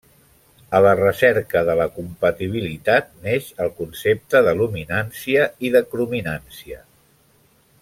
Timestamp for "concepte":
3.83-4.43